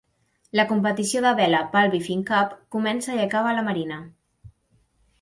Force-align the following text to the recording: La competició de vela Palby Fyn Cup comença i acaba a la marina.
La 0.59 0.63
competició 0.71 1.21
de 1.25 1.33
vela 1.41 1.59
Palby 1.77 2.01
Fyn 2.09 2.25
Cup 2.31 2.57
comença 2.79 3.21
i 3.21 3.25
acaba 3.29 3.55
a 3.55 3.57
la 3.61 3.71
marina. 3.73 4.05